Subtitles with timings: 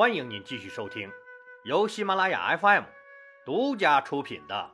[0.00, 1.12] 欢迎您继续收听
[1.62, 2.84] 由喜马拉雅 FM
[3.44, 4.70] 独家出品的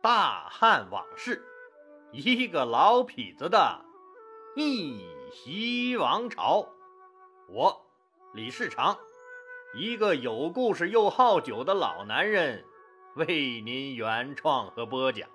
[0.02, 1.36] 《大汉往事》，
[2.10, 3.80] 一个老痞子的
[4.56, 6.68] 逆袭王朝。
[7.48, 7.80] 我
[8.34, 8.98] 李世长，
[9.76, 12.64] 一个有故事又好酒的老男人，
[13.14, 15.28] 为您原创和播讲。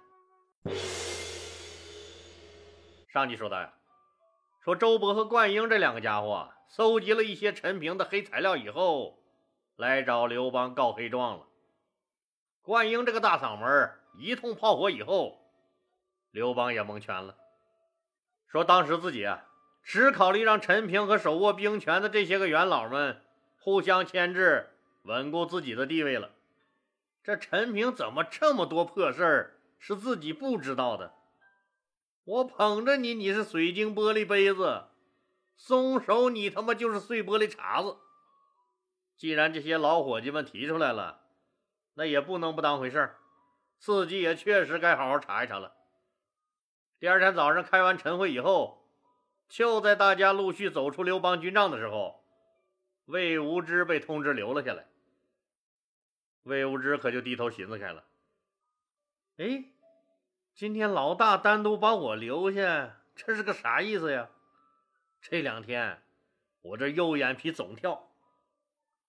[3.07, 3.71] 上集说到呀，
[4.61, 9.20] 说周勃和灌婴这两个家伙搜集了一些陈平的黑材料以后，
[9.75, 11.45] 来找刘邦告黑状了。
[12.62, 15.39] 灌婴这个大嗓门一通炮火以后，
[16.31, 17.35] 刘邦也蒙圈了，
[18.48, 19.45] 说当时自己啊，
[19.84, 23.21] 只考虑让陈平和手握兵权的这些个元老们
[23.59, 24.70] 互相牵制，
[25.03, 26.31] 稳固自己的地位了。
[27.23, 31.13] 这陈平怎么这么多破事儿是自己不知道的？
[32.23, 34.90] 我捧着你，你是水晶玻璃杯子；
[35.55, 37.98] 松手，你他妈就是碎玻璃碴子。
[39.21, 41.21] 既然这些老伙计们提出来了，
[41.93, 43.18] 那也不能不当回事儿，
[43.77, 45.76] 自己也确实该好好查一查了。
[46.98, 48.84] 第二天早上开完晨会以后，
[49.48, 52.26] 就在大家陆续走出刘邦军帐的时候，
[53.05, 54.87] 魏无知被通知留了下来。
[56.41, 58.03] 魏无知可就低头寻思开了，
[59.37, 59.65] 哎。
[60.55, 64.31] 今天老大单独把我留下，这是个啥意思呀？
[65.22, 66.01] 这两天
[66.63, 68.10] 我这右眼皮总跳，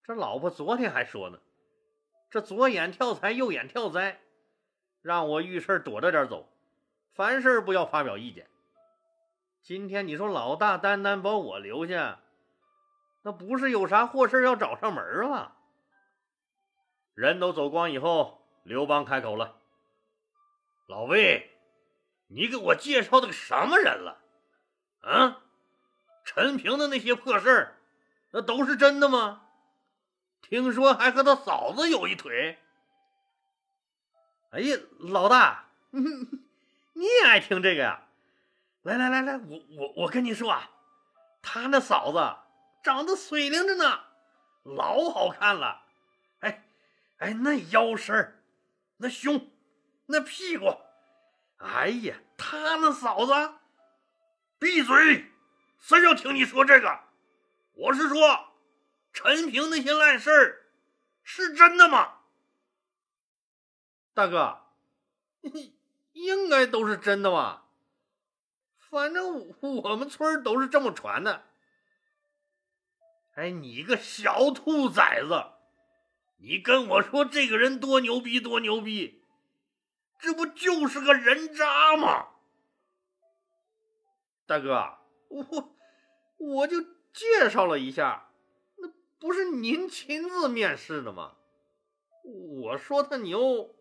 [0.04, 1.38] 这老婆昨天还说呢，
[2.28, 4.20] 这左眼跳财，右眼跳灾，
[5.00, 6.48] 让我遇事躲着点走，
[7.14, 8.48] 凡事不要发表意见。
[9.62, 12.18] 今天你说老大单单把我留下，
[13.22, 15.54] 那不是有啥祸事要找上门了？
[17.14, 19.60] 人都走光以后，刘邦开口了。
[20.88, 21.48] 老魏，
[22.26, 24.18] 你给我介绍的个什么人了？
[25.02, 25.42] 啊，
[26.24, 27.76] 陈平的那些破事儿，
[28.32, 29.41] 那都是真的吗？
[30.52, 32.58] 听说还和他嫂子有一腿。
[34.50, 35.70] 哎呀，老大，
[36.92, 38.06] 你也爱听这个呀？
[38.82, 40.70] 来来来来，我我我跟你说啊，
[41.40, 42.36] 他那嫂子
[42.82, 44.00] 长得水灵着呢，
[44.64, 45.86] 老好看了。
[46.40, 46.62] 哎
[47.16, 48.42] 哎，那腰身儿，
[48.98, 49.48] 那胸。
[50.04, 50.66] 那屁股，
[51.60, 53.32] 哎呀，他那嫂子，
[54.58, 55.32] 闭嘴！
[55.78, 57.00] 谁要听你说这个？
[57.72, 58.51] 我是说，
[59.12, 60.66] 陈平那些烂事儿
[61.22, 62.18] 是真的吗？
[64.14, 64.60] 大哥，
[66.12, 67.66] 应该都是真的吧？
[68.78, 71.44] 反正我们村都是这么传的。
[73.34, 75.52] 哎，你个小兔崽子，
[76.36, 79.22] 你跟我说这个人多牛逼，多牛逼！
[80.18, 82.28] 这不就是个人渣吗？
[84.46, 85.74] 大哥，我
[86.36, 88.28] 我就介绍了一下，
[89.22, 91.34] 不是您亲自面试的吗？
[92.24, 93.72] 我说他牛，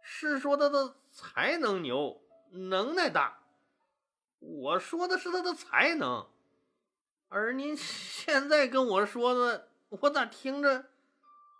[0.00, 3.40] 是说他的才能牛，能耐大。
[4.38, 6.28] 我说的是他的才能，
[7.28, 10.84] 而您现在跟我说的，我咋听着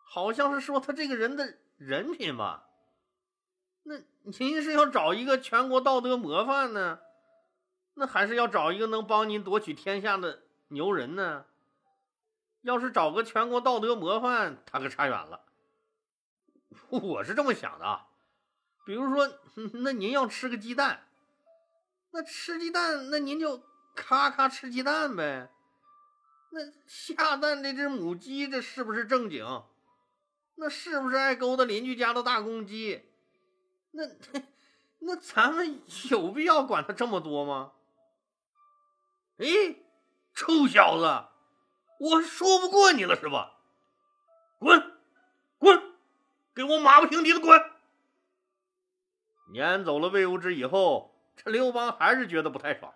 [0.05, 2.69] 好像是说他这个人的人品吧？
[3.83, 7.01] 那您是要找一个全国道德模范呢，
[7.95, 11.47] 那还是要找一个能帮您夺取天下的牛人呢？
[12.63, 15.41] 要是找个全国道德模范，他可差远了。
[16.89, 18.09] 我是这么想的啊，
[18.85, 19.29] 比如说，
[19.83, 21.07] 那您要吃个鸡蛋，
[22.11, 23.63] 那吃鸡蛋，那您就
[23.95, 25.51] 咔咔吃鸡蛋呗。
[26.51, 29.45] 那下蛋这只母鸡，这是不是正经？
[30.55, 33.03] 那是不是爱勾搭邻居家的大公鸡？
[33.91, 34.05] 那
[35.01, 35.81] 那咱们
[36.11, 37.73] 有必要管他这么多吗？
[39.39, 39.47] 哎，
[40.35, 41.32] 臭小子，
[42.03, 43.53] 我说不过你了是吧？
[44.59, 44.99] 滚，
[45.59, 45.81] 滚，
[46.53, 47.71] 给我马不停蹄的滚！
[49.53, 52.93] 撵走了魏无知以后，这刘邦还是觉得不太爽，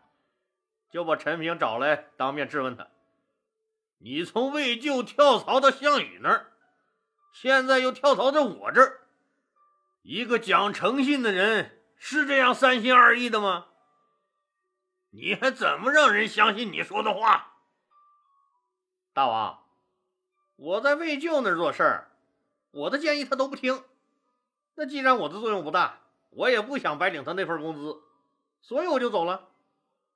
[0.91, 2.89] 就把陈平找来，当面质问他
[3.99, 6.53] ：“你从魏咎跳槽到项羽那儿，
[7.33, 9.03] 现在又跳槽到我这儿。”
[10.03, 13.67] 一个讲诚信的人是这样三心二意的吗？
[15.11, 17.53] 你还怎么让人相信你说的话？
[19.17, 19.63] 大王，
[20.57, 22.11] 我在魏咎那儿做事儿，
[22.71, 23.83] 我的建议他都不听。
[24.75, 28.03] 那既然我的作用不大，我也不想白领他那份工资，
[28.61, 29.49] 所以我就走了。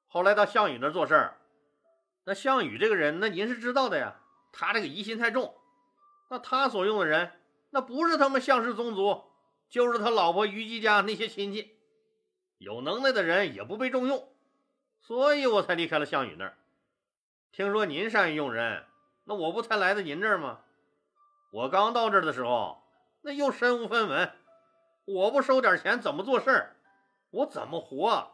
[0.06, 1.38] 后来到项羽那儿做事儿，
[2.24, 4.20] 那项羽这个人，那您是知道的呀，
[4.52, 5.54] 他这个疑心太重。
[6.28, 7.32] 那他所用的人，
[7.70, 9.24] 那不是他们项氏宗族。
[9.70, 11.78] 就是他老婆虞姬家那些亲戚，
[12.58, 14.28] 有能耐的人也不被重用，
[15.00, 16.58] 所以我才离开了项羽那儿。
[17.50, 18.84] 听说您善于用人，
[19.30, 20.58] 那我不才来到您这儿吗？
[21.52, 22.82] 我刚到这儿的时候，
[23.22, 24.32] 那又身无分文，
[25.04, 26.76] 我不收点钱怎么做事儿？
[27.30, 28.32] 我怎么活？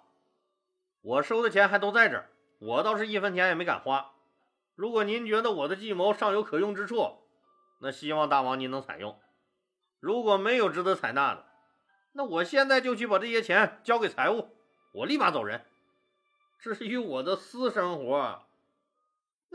[1.03, 4.13] 我收的钱还都在这儿，我倒是一分钱也没敢花。
[4.75, 7.19] 如果您觉得我的计谋尚有可用之处，
[7.83, 9.21] 那希望大王您能采用。
[10.01, 11.45] 如果没有值得采纳的，
[12.13, 14.49] 那我现在就去把这些钱交给财务，
[14.93, 15.67] 我立马走人。
[16.59, 18.46] 至于我的私生活，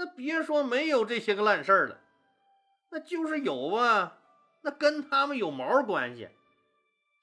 [0.04, 2.02] 那别说没有这些个烂事儿了，
[2.90, 4.18] 那就是有啊，
[4.62, 6.28] 那跟他们有毛关系？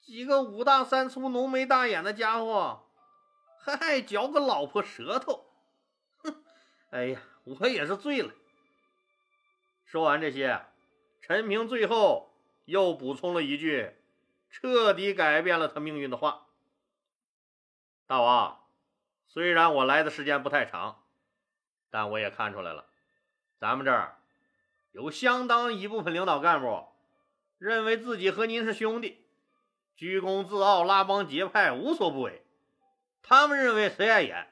[0.01, 2.87] 几个五大三粗、浓眉大眼的家伙，
[3.59, 5.47] 还爱嚼个老婆舌头，
[6.23, 6.41] 哼！
[6.91, 8.31] 哎呀，我也是醉了。
[9.83, 10.65] 说完这些，
[11.21, 12.31] 陈平最后
[12.63, 13.93] 又补充了一句，
[14.49, 16.47] 彻底改变了他命运的话
[18.07, 18.63] ：“大王，
[19.27, 20.95] 虽然我来的时间不太长。”
[21.91, 22.85] 但我也看出来了，
[23.57, 24.17] 咱们这儿
[24.91, 26.87] 有相当一部分领导干部
[27.57, 29.25] 认为自己和您是兄弟，
[29.95, 32.45] 居功自傲、拉帮结派、无所不为。
[33.21, 34.47] 他们认为谁碍眼，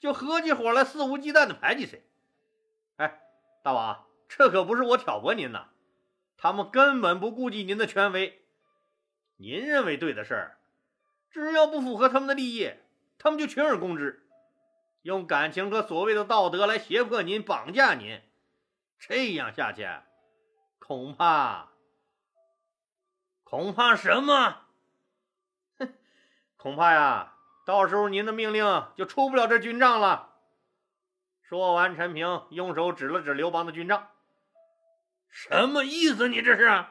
[0.00, 2.02] 就合起伙来肆无忌惮的排挤谁。
[2.96, 3.20] 哎，
[3.62, 5.68] 大王，这可不是我挑拨您呐，
[6.36, 8.42] 他们根本不顾及您的权威。
[9.36, 10.58] 您认为对的事儿，
[11.30, 12.72] 只要不符合他们的利益，
[13.18, 14.26] 他们就群而攻之。
[15.02, 18.20] 用感情和所谓的道德来胁迫您、绑架您，
[18.98, 19.88] 这样下去，
[20.78, 21.70] 恐怕
[23.42, 24.62] 恐怕什么？
[25.78, 25.94] 哼，
[26.56, 27.34] 恐怕呀，
[27.66, 30.30] 到时候您的命令就出不了这军帐了。
[31.42, 34.08] 说完，陈平用手指了指刘邦的军帐，
[35.28, 36.28] 什么意思？
[36.28, 36.84] 你这是？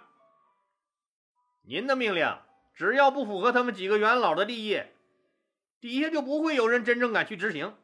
[1.63, 2.37] 您的命令
[2.73, 4.83] 只要不符合他们几个元老的利益，
[5.79, 7.75] 底下就不会有人真正敢去执行。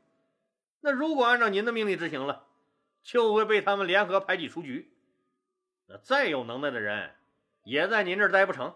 [0.88, 2.46] 那如果按照您的命令执行了，
[3.04, 4.90] 就会被他们联合排挤出局。
[5.86, 7.14] 那再有能耐的人，
[7.66, 8.74] 也在您这儿待不成。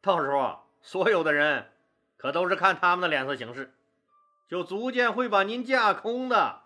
[0.00, 1.70] 到时候，所有的人
[2.16, 3.74] 可都是看他们的脸色行事，
[4.48, 6.62] 就逐渐会把您架空的。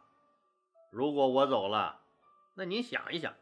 [0.92, 2.02] 如果我走了，
[2.54, 3.34] 那您想一想，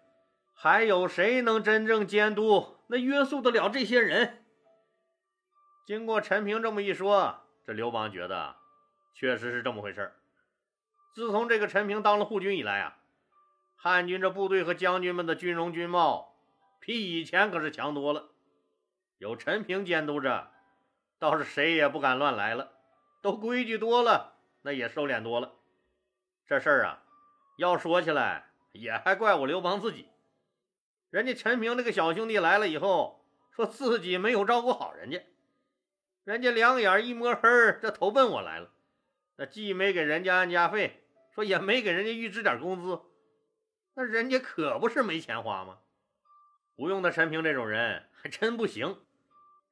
[0.54, 4.46] 还有谁能真正监督、那约束得了这些人？
[5.84, 8.56] 经过陈平这么一说，这刘邦觉得
[9.12, 10.16] 确实是这么回事儿。
[11.12, 12.96] 自从这个陈平当了护军以来啊，
[13.76, 16.36] 汉军这部队和将军们的军容军貌
[16.80, 18.30] 比以前可是强多了。
[19.18, 20.50] 有陈平监督着，
[21.18, 22.72] 倒是谁也不敢乱来了，
[23.20, 25.52] 都规矩多了，那也收敛多了。
[26.46, 27.02] 这事儿啊，
[27.58, 30.08] 要说起来也还怪我刘邦自己。
[31.10, 35.22] 人家陈平那个小兄弟来了以后，说自己没有照顾好人家，
[36.24, 37.48] 人家两眼一摸黑，
[37.82, 38.70] 这投奔我来了，
[39.36, 41.01] 那既没给人家安家费。
[41.34, 43.00] 说也没给人家预支点工资，
[43.94, 45.78] 那人家可不是没钱花吗？
[46.74, 49.00] 不用的陈平这种人还真不行，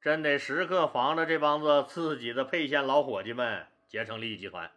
[0.01, 4.71] 真得时刻防着这帮子自己的沛县老伙计们结成利益集团，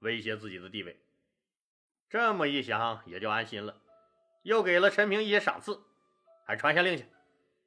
[0.00, 1.00] 威胁自己的地位。
[2.08, 3.80] 这么一想也就安心了，
[4.42, 5.82] 又给了陈平一些赏赐，
[6.46, 7.06] 还传下令去，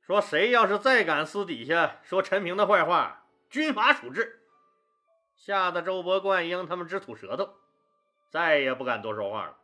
[0.02, 4.40] 说谁要是再敢私底下说陈平的坏话，军法处置。
[5.36, 7.56] 吓得周勃、灌婴他们直吐舌头。
[8.32, 9.58] 再也不敢多说话了。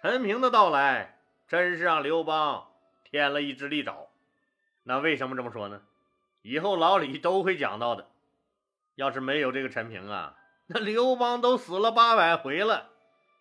[0.00, 2.68] 陈平的到来真是让刘邦
[3.04, 4.06] 添了一只利爪。
[4.84, 5.82] 那为什么这么说呢？
[6.42, 8.06] 以后老李都会讲到的。
[8.94, 12.90] 要是没有这个陈平啊，那刘邦都死了八百回了，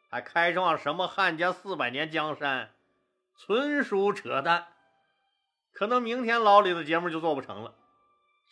[0.09, 2.71] 还开创什么汉家四百年江山，
[3.37, 4.67] 纯属扯淡。
[5.71, 7.75] 可能明天老李的节目就做不成了，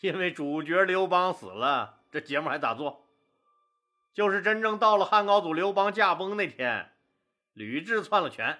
[0.01, 3.06] 因为主角刘邦死了，这节目还咋做？
[4.17, 6.91] 就是真正到了汉高祖刘邦驾崩那天，
[7.53, 8.57] 吕雉篡了权，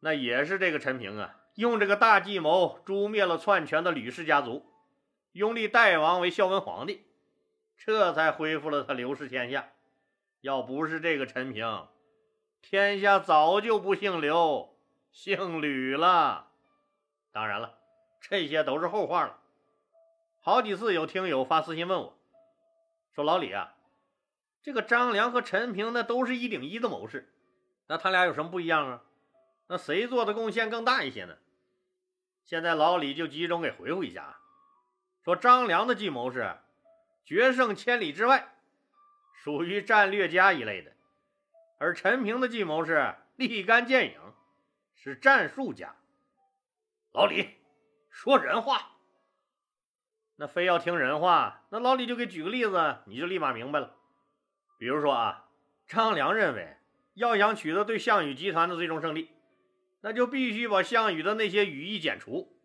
[0.00, 4.66] 那也是这个陈平啊，用这个大计谋诛灭了篡权的吕氏家族，
[5.30, 7.06] 拥立代王为孝文皇帝，
[7.76, 9.68] 这才恢复了他刘氏天下。
[10.40, 11.86] 要不是这个陈平，
[12.60, 14.76] 天下早就不姓刘，
[15.12, 16.48] 姓吕了。
[17.30, 17.78] 当然了，
[18.20, 19.38] 这些都是后话了。
[20.40, 22.18] 好几次有听友发私信问我，
[23.14, 23.74] 说老李啊。
[24.66, 27.32] 这个张良和陈平那都是一顶一的谋士，
[27.86, 29.04] 那他俩有什么不一样啊？
[29.68, 31.36] 那谁做的贡献更大一些呢？
[32.44, 34.40] 现在老李就集中给回复一下，
[35.22, 36.58] 说张良的计谋是
[37.24, 38.56] 决胜千里之外，
[39.44, 40.90] 属于战略家一类的；
[41.78, 44.20] 而陈平的计谋是立竿见影，
[44.96, 45.94] 是战术家。
[47.12, 47.50] 老李
[48.10, 48.96] 说人话，
[50.34, 53.92] 那非要听人话，那老李就给举个例子，你就立马明白了。
[54.78, 55.48] 比如说啊，
[55.86, 56.76] 张良认为
[57.14, 59.30] 要想取得对项羽集团的最终胜利，
[60.00, 62.56] 那就必须把项羽的那些羽翼剪除。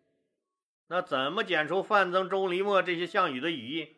[0.88, 3.96] 那怎么剪除范增、钟离墨这些项羽的羽翼？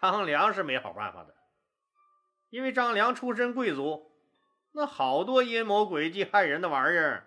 [0.00, 1.34] 张良是没好办法的，
[2.50, 4.12] 因为张良出身贵族，
[4.72, 7.26] 那好多阴谋诡计害人的玩意儿，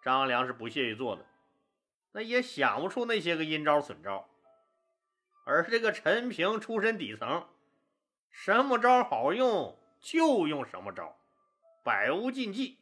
[0.00, 1.26] 张良是不屑于做的，
[2.12, 4.28] 那也想不出那些个阴招损招。
[5.44, 7.48] 而这个陈平出身底层，
[8.40, 11.18] 什么招好用就用什么招，
[11.82, 12.78] 百无禁忌。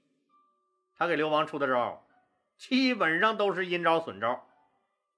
[0.94, 2.06] 他给刘邦出的招，
[2.58, 4.46] 基本上都是阴招损招。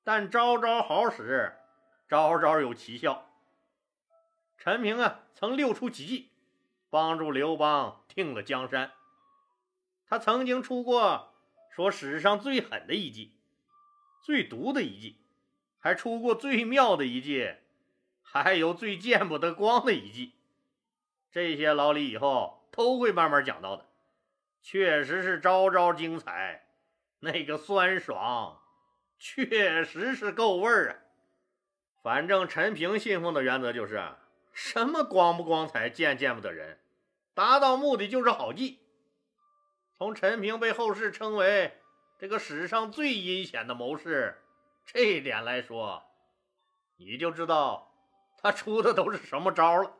[0.04, 1.54] 但招招好使，
[2.08, 3.28] 招招有奇效。
[4.56, 6.30] 陈平啊，曾六出奇计，
[6.88, 8.92] 帮助刘邦定了江山。
[10.06, 11.34] 他曾经出过
[11.68, 13.34] 说史上最狠的一计，
[14.22, 15.20] 最毒的一计，
[15.80, 17.56] 还出过最妙的一计，
[18.30, 20.34] 还有最见不得光的一计。
[21.30, 23.86] 这些老李以后都会慢慢讲到的。
[24.62, 26.66] 确实是招招精彩，
[27.20, 28.60] 那个酸爽。
[29.18, 30.94] 确实是够味儿啊！
[32.02, 34.00] 反正陈平信奉的原则就是：
[34.52, 36.78] 什么光不光彩，见见不得人，
[37.34, 38.78] 达到目的就是好计。
[39.96, 41.80] 从陈平被后世称为
[42.18, 44.40] 这个史上最阴险的谋士
[44.86, 46.04] 这一点来说，
[46.96, 47.87] 你就知道
[48.40, 49.92] 他出的都是什么招了。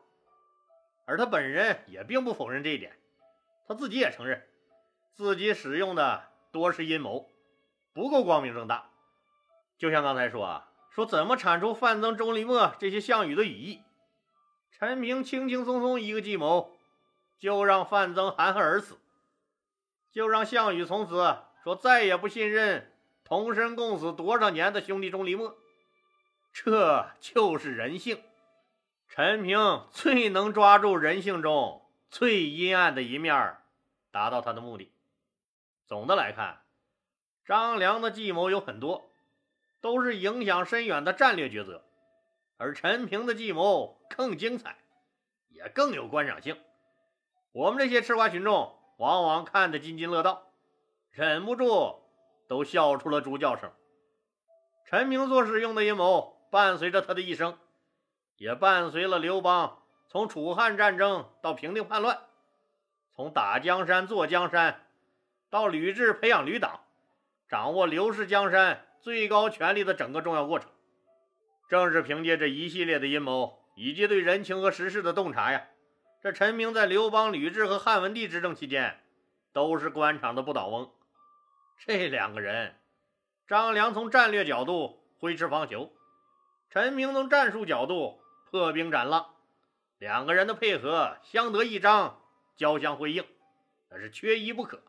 [1.05, 2.95] 而他本人也并不否认这一点，
[3.67, 4.47] 他自己也承认
[5.13, 7.29] 自己使用的多是阴谋，
[7.93, 8.89] 不够光明正大。
[9.77, 13.81] 就像刚才说啊，说怎么铲除范增、钟离墨这些项羽的羽翼？
[14.71, 16.71] 陈平轻轻松松一个计谋，
[17.39, 18.97] 就让范增含恨而死，
[20.11, 22.93] 就让项羽从此说再也不信任
[23.23, 25.57] 同生共死多少年的兄弟钟离墨。
[26.53, 28.21] 这就是人性。
[29.09, 33.57] 陈平最能抓住人性中最阴暗的一面，
[34.11, 34.93] 达到他的目的。
[35.85, 36.61] 总的来看，
[37.43, 39.07] 张良的计谋有很多。
[39.81, 41.85] 都是影响深远的战略抉择，
[42.57, 44.75] 而陈平的计谋更精彩，
[45.47, 46.59] 也更有观赏性。
[47.53, 50.51] 我们这些吃瓜群众往往看得津津乐道，
[51.11, 52.03] 忍不住
[52.49, 53.71] 都笑出了猪叫声。
[54.85, 57.57] 陈平做事用的阴谋，伴随着他的一生，
[58.39, 62.19] 也伴随了刘邦从楚汉战争到平定叛乱，
[63.13, 64.87] 从打江山坐江山，
[65.49, 66.81] 到吕雉培养吕党，
[67.47, 68.85] 掌握刘氏江山。
[69.01, 70.69] 最高权力的整个重要过程，
[71.69, 75.67] 正是凭借这一系列的阴谋以及对人情和时事的洞察呀，
[76.21, 78.99] 这陈平在刘邦、吕雉和汉文帝执政期间，
[79.53, 80.91] 都是官场的不倒翁。
[81.77, 82.75] 这两个人，
[83.47, 85.89] 张良从战略角度挥斥方遒，
[86.69, 88.19] 陈平从战术角度
[88.49, 89.35] 破冰斩浪，
[89.97, 92.21] 两个人的配合相得益彰，
[92.55, 93.25] 交相辉映，
[93.89, 94.81] 那是缺一不可，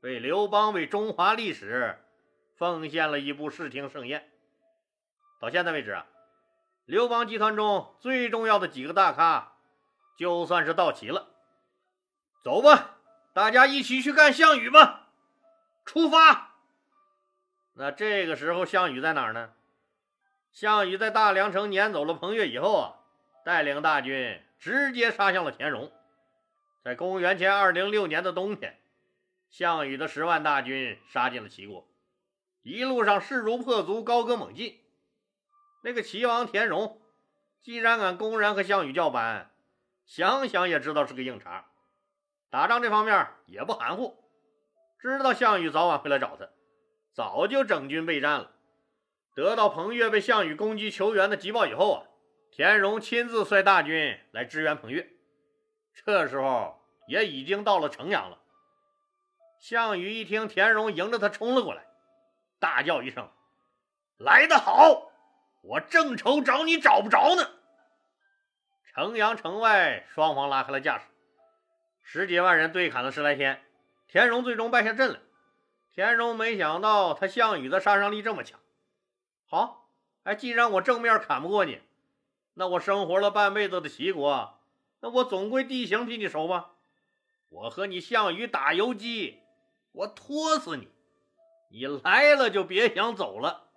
[0.00, 1.98] 为刘邦为中华历史。
[2.56, 4.28] 奉献了一部视听盛宴。
[5.40, 6.06] 到现在为止啊，
[6.86, 9.52] 刘邦集团中最重要的几个大咖，
[10.16, 11.28] 就算是到齐了。
[12.42, 12.96] 走吧，
[13.32, 15.10] 大家一起去干项羽吧！
[15.84, 16.56] 出发。
[17.74, 19.52] 那这个时候，项羽在哪儿呢？
[20.58, 22.98] 项羽在大梁城撵走了彭越以后啊，
[23.44, 25.92] 带领大军直接杀向了田荣。
[26.82, 28.76] 在公元前二零六年的冬天，
[29.48, 31.86] 项羽的十万大军杀进了齐国。
[32.62, 34.80] 一路上势如破竹，高歌猛进。
[35.84, 37.00] 那个齐王田荣，
[37.62, 39.52] 既然敢公然和项羽叫板，
[40.06, 41.66] 想想也知道是个硬茬。
[42.50, 44.24] 打仗这方面也不含糊，
[44.98, 46.48] 知道项羽早晚会来找他，
[47.12, 48.50] 早就整军备战了。
[49.38, 52.02] 得到彭越被项羽攻击求援的急报以后啊，
[52.50, 55.08] 田荣亲自率大军来支援彭越。
[55.94, 58.40] 这时候也已经到了城阳了。
[59.60, 61.86] 项羽一听田荣迎着他冲了过来。
[62.58, 63.30] 大叫一声
[64.18, 65.12] ：“来得好！
[65.62, 67.48] 我正愁找你找不着呢。”
[68.92, 71.04] 城阳城外，双方拉开了架势，
[72.02, 73.62] 十几万人对砍了十来天，
[74.08, 75.20] 田荣最终败下阵来。
[75.94, 78.58] 田荣没想到他项羽的杀伤力这么强。
[79.50, 79.88] 好，
[80.24, 81.80] 哎，既然我正面砍不过你，
[82.52, 84.60] 那我生活了半辈子的齐国，
[85.00, 86.72] 那我总归地形比你熟吧？
[87.48, 89.38] 我和你项羽打游击，
[89.92, 90.88] 我拖死你！
[91.70, 93.70] 你来了就别想走了，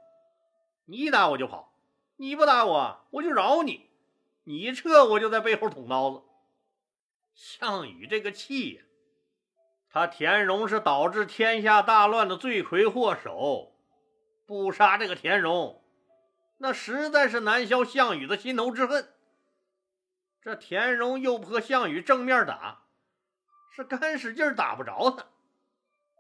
[0.84, 1.74] 你打我就跑，
[2.18, 3.90] 你不打我我就饶你，
[4.44, 6.22] 你一撤我就在背后捅刀子。
[7.34, 8.84] 项羽这个气呀，
[9.90, 13.71] 他田荣是导致天下大乱的罪魁祸首，
[14.52, 15.82] 不杀这个田荣，
[16.58, 19.08] 那实在是难消项羽的心头之恨。
[20.42, 22.84] 这田荣又不和项羽正面打，
[23.72, 25.26] 是干使劲打不着他。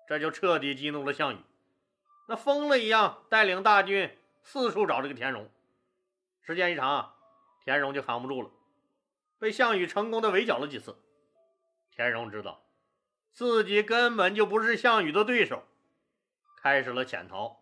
[0.07, 1.39] 这就彻底激怒了项羽，
[2.29, 5.49] 那疯了一样带领大军四处找这个田荣。
[6.39, 7.13] 时间一长，
[7.65, 8.49] 田荣就扛不住了，
[9.39, 10.95] 被项羽成功的围剿了几次。
[11.93, 12.63] 田荣知道
[13.33, 15.67] 自己根本就不是项羽的对手，
[16.55, 17.60] 开始了潜逃。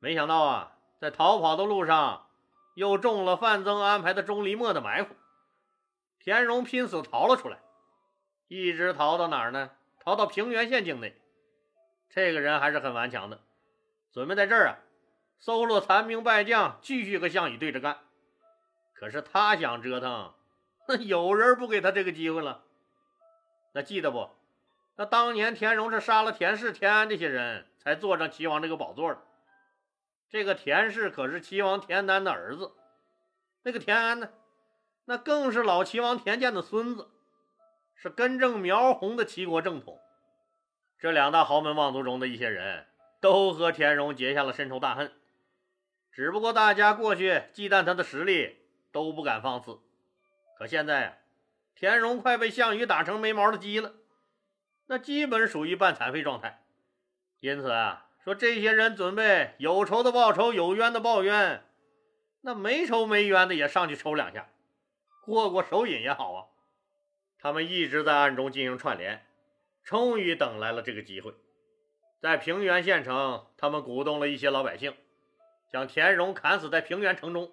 [0.00, 2.28] 没想到啊，在逃跑的路上
[2.74, 5.14] 又中了范增安排的钟离墨的埋伏，
[6.20, 7.58] 田荣拼死逃了出来，
[8.46, 9.70] 一直逃到哪儿呢？
[10.04, 11.20] 逃到平原县境内。
[12.08, 13.40] 这个人还是很顽强的，
[14.12, 14.78] 准备在这儿啊，
[15.40, 17.98] 搜罗残兵败将，继续和项羽对着干。
[18.94, 20.32] 可是他想折腾，
[20.86, 22.62] 那有人不给他这个机会了。
[23.72, 24.30] 那记得不？
[24.96, 29.20] 那当年田荣是杀了田氏、田安这些人才坐上齐王这个宝座的。
[30.30, 32.72] 这个田氏可是齐王田丹的儿子，
[33.62, 34.30] 那个田安呢，
[35.06, 37.08] 那更是老齐王田健的孙子，
[37.94, 39.98] 是根正苗红的齐国正统。
[40.98, 42.86] 这两大豪门望族中的一些人
[43.20, 45.12] 都和田荣结下了深仇大恨，
[46.12, 48.58] 只不过大家过去忌惮他的实力，
[48.92, 49.78] 都不敢放肆。
[50.58, 51.16] 可现在啊，
[51.74, 53.94] 田荣快被项羽打成没毛的鸡了，
[54.86, 56.64] 那基本属于半残废状态。
[57.40, 61.64] 因此啊，说这些人准备有仇的报仇，有冤的报冤，
[62.42, 64.50] 那没仇没冤的也上去抽两下，
[65.24, 66.44] 过过手瘾也好啊。
[67.38, 69.24] 他们一直在暗中进行串联。
[69.82, 71.32] 终于等来了这个机会，
[72.20, 74.94] 在平原县城，他们鼓动了一些老百姓，
[75.72, 77.50] 将田荣砍死在平原城中。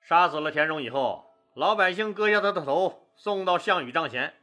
[0.00, 4.34] 杀死了田荣以后，老百姓割下他的头，送到项羽帐前，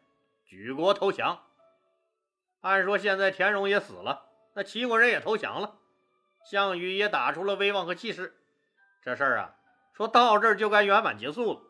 [0.44, 1.44] 举国投降。
[2.60, 5.79] 按说现在田荣也死了，那齐国人也投降了，
[6.45, 8.38] 项羽也打出了威望和气势，
[9.01, 9.55] 这事儿啊，
[9.93, 11.62] 说到这儿就该圆满结束了。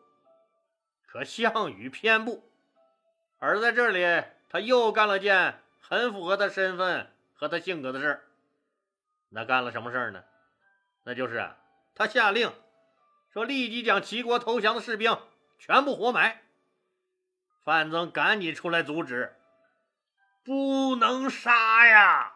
[1.06, 2.50] 可项羽偏不，
[3.38, 4.24] 而在这里。
[4.46, 8.24] 他又干了件很符合他身份和他性格的事儿，
[9.30, 10.22] 那干了什么事儿呢？
[11.02, 11.50] 那就是，
[11.92, 12.52] 他下令
[13.32, 15.18] 说立即将齐国投降的士兵
[15.58, 16.42] 全部活埋。
[17.64, 19.34] 范增赶紧出来阻止，
[20.44, 22.33] 不能杀呀！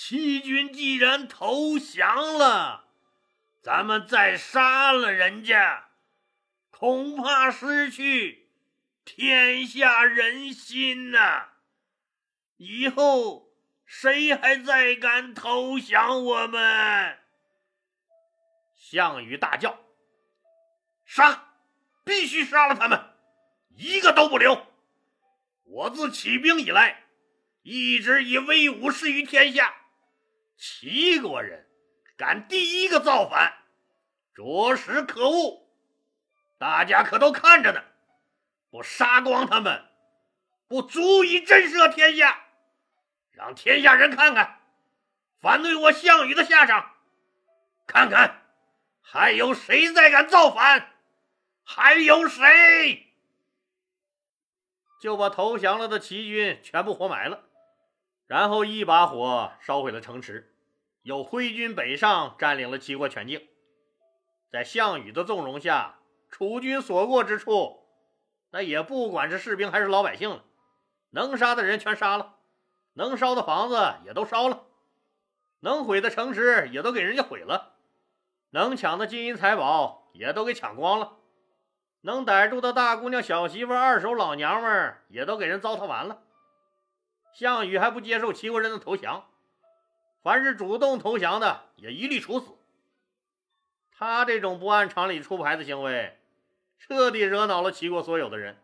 [0.00, 2.84] 齐军既然投降了，
[3.60, 5.88] 咱们再杀了人家，
[6.70, 8.48] 恐怕失去。
[9.04, 11.48] 天下人心呐！
[12.58, 13.52] 以后
[13.84, 17.18] 谁还再敢投降我们？
[18.76, 19.80] 项羽大叫
[21.04, 21.54] ：“杀！
[22.04, 23.14] 必须杀了他们，
[23.74, 24.64] 一个都不留！
[25.64, 27.02] 我自起兵以来，
[27.62, 29.74] 一直以威武示于天下。
[30.58, 31.66] 齐国人
[32.16, 33.62] 敢第一个造反，
[34.34, 35.70] 着实可恶！
[36.58, 37.84] 大家可都看着呢。”
[38.70, 39.86] 不杀光他们，
[40.66, 42.48] 不足以震慑天下，
[43.30, 44.60] 让天下人看看
[45.40, 46.96] 反对我项羽的下场，
[47.86, 48.42] 看看
[49.00, 50.96] 还有谁再敢造反，
[51.64, 53.14] 还有谁
[55.00, 57.47] 就把投降了的齐军全部活埋了，
[58.28, 60.54] 然后一把火烧毁了城池，
[61.00, 63.48] 又挥军北上，占领了齐国全境。
[64.50, 65.98] 在项羽的纵容下，
[66.30, 67.88] 楚军所过之处。
[68.50, 70.44] 那也不管是士兵还是老百姓了，
[71.10, 72.34] 能杀的人全杀了，
[72.92, 74.66] 能烧的房子也都烧了，
[75.60, 77.76] 能毁的城池也都给人家毁了，
[78.50, 81.16] 能抢的金银财宝也都给抢光了，
[82.02, 86.22] 能逮住的大姑娘、小媳妇、二手老娘们也都给人糟蹋完了。
[87.34, 89.28] 项羽还不接受齐国人的投降，
[90.22, 92.56] 凡是主动投降的也一律处死。
[93.90, 96.14] 他这种不按常理出牌的行为。
[96.80, 98.56] 彻底惹恼了齐国所有的人。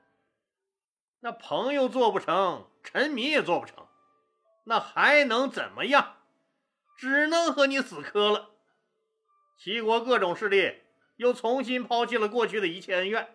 [1.18, 3.88] 那朋友做不成，臣民也做不成，
[4.62, 6.18] 那还能怎么样？
[6.96, 8.50] 只能和你死磕了。
[9.59, 10.83] 齐国各种势力
[11.16, 13.35] 又重新抛弃了过去的一切恩怨，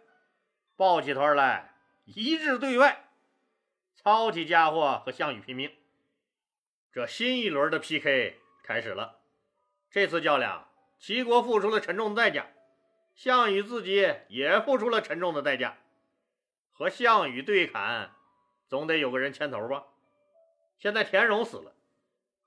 [0.77, 1.73] 抱起团来
[2.05, 3.08] 一致对外，
[4.01, 5.75] 操起家伙和项羽拼命。
[6.93, 9.19] 这新一轮的 PK 开始了。
[9.91, 12.47] 这次较量，齐国付出了沉重的代价。
[13.13, 15.77] 项羽自己也付出了沉重的代价，
[16.71, 18.15] 和项羽对砍，
[18.69, 19.83] 总得有个人牵头吧。
[20.77, 21.73] 现在田荣死了，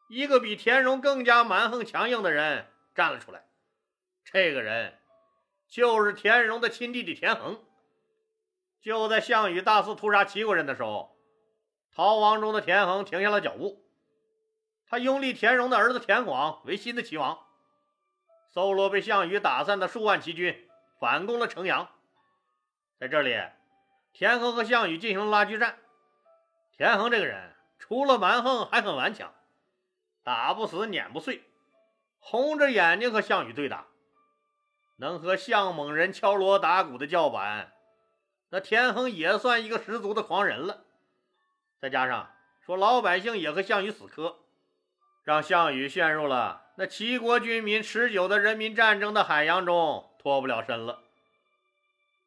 [0.09, 3.45] 一个比田荣更加蛮横强硬的人站了出来，
[4.25, 4.99] 这个人
[5.69, 7.63] 就是田荣的亲弟弟田横。
[8.81, 11.12] 就在项羽大肆屠杀齐国人的时候，
[11.95, 13.85] 逃亡中的田横停下了脚步，
[14.87, 17.39] 他拥立田荣的儿子田广为新的齐王。
[18.49, 21.89] 搜罗被项羽打散的数万齐军，反攻了城阳。
[22.99, 23.39] 在这里，
[24.13, 25.79] 田横和项羽进行了拉锯战。
[26.77, 29.33] 田横这个人除了蛮横还很顽强，
[30.23, 31.43] 打不死撵不碎，
[32.19, 33.87] 红着眼睛和项羽对打，
[34.97, 37.73] 能和项猛人敲锣打鼓的叫板，
[38.51, 40.85] 那田横也算一个十足的狂人了。
[41.83, 42.33] 再加上
[42.65, 44.37] 说老百姓也和项羽死磕，
[45.25, 51.03] 让项羽陷入了那齐国军民持久的人民战争的海洋中脱不了身了。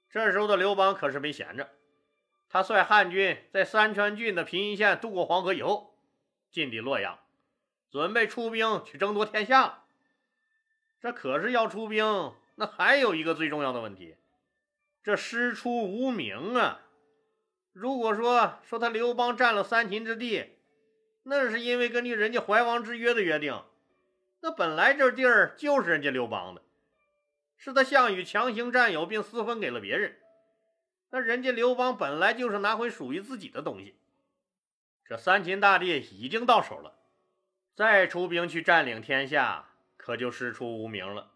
[0.09, 1.69] 这时候的刘邦可是没闲着。
[2.49, 5.97] 他率汉军在三川郡的平阴县渡过黄河以后，
[6.51, 7.17] 进抵洛阳，
[7.89, 9.85] 准备出兵去争夺天下。
[10.99, 14.17] 这可是要出兵，那还有一个最重要的问题，
[15.01, 16.81] 这师出无名啊！
[17.75, 20.55] 如果说说他刘邦占了三秦之地，
[21.23, 23.61] 那是因为根据人家怀王之约的约定，
[24.39, 26.61] 那本来这地儿就是人家刘邦的，
[27.57, 30.15] 是他项羽强行占有并私分给了别人。
[31.09, 33.99] 那人家刘邦本来就是拿回属于自己的东西，
[35.05, 36.93] 这三秦大地已经到手了，
[37.75, 39.65] 再出兵去占领天下，
[39.97, 41.29] 可就师出无名了。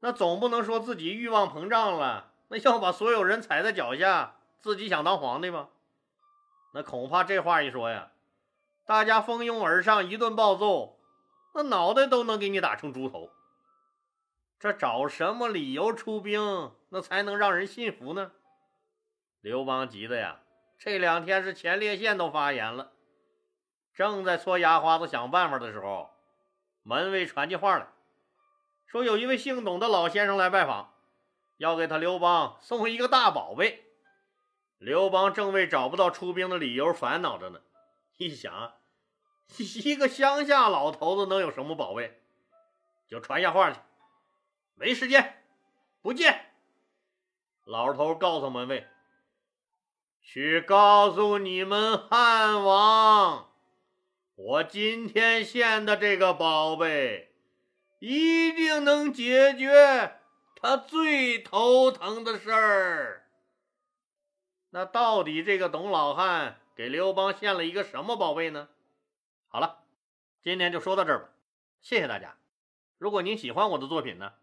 [0.00, 5.68] 那总不能说自己欲望膨胀了，那要把所有人踩在脚下，自己想当皇帝吗？
[6.72, 8.12] 那恐怕这话一说呀，
[8.84, 11.00] 大家蜂拥而上，一顿暴揍，
[11.54, 13.30] 那脑袋都能给你打成猪头。
[14.58, 18.32] 这找什么理由出兵，那才能让人信服呢？
[19.40, 20.40] 刘邦急的呀，
[20.78, 22.92] 这两天是前列腺都发炎了。
[23.94, 26.10] 正在搓牙花子想办法的时候，
[26.82, 27.88] 门卫传进话来，
[28.86, 30.92] 说有一位姓董的老先生来拜访，
[31.56, 33.86] 要给他刘邦送一个大宝贝。
[34.80, 37.60] 刘邦正为找不到出兵的理由烦恼着呢，
[38.16, 38.72] 一想，
[39.58, 42.22] 一个乡下老头子能有什么宝贝？
[43.06, 43.78] 就传下话去，
[44.76, 45.44] 没时间，
[46.00, 46.46] 不见。
[47.66, 48.86] 老头告诉门卫。
[50.22, 53.50] 去告诉你们汉王，
[54.34, 57.34] 我今天献的这个宝贝，
[57.98, 60.20] 一定能解决
[60.56, 63.19] 他最头疼的事儿。
[64.70, 68.68] 那到底这个董老汉给刘邦献了一个什么宝贝呢？
[69.48, 69.84] 好了，
[70.42, 71.28] 今天就说到这儿吧，
[71.80, 72.36] 谢谢大家。
[72.98, 74.34] 如果您喜欢我的作品呢，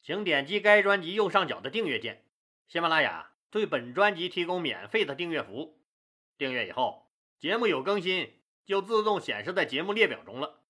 [0.00, 2.24] 请点击该专辑右上角的订阅键。
[2.68, 3.28] 喜马拉雅。
[3.52, 5.78] 对本专辑提供免费的订阅服务，
[6.38, 10.60] 订阅以后，节目有更新就自动显示在节目列表中了，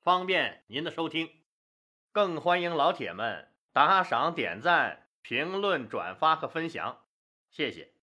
[0.00, 1.28] 方便您的收听。
[2.12, 7.00] 更欢迎老铁们打赏、点赞、评论、转发和分享，
[7.50, 7.97] 谢谢。